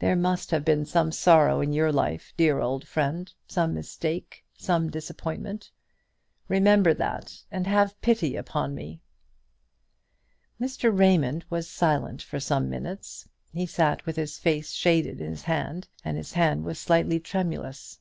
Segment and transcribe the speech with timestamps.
[0.00, 4.90] There must have been some sorrow in your life, dear old friend, some mistake, some
[4.90, 5.70] disappointment.
[6.46, 9.00] Remember that, and have pity upon me."
[10.60, 10.94] Mr.
[10.94, 15.88] Raymond was silent for some minutes; he sat with his face shaded with his hand,
[16.04, 17.98] and the hand was slightly tremulous.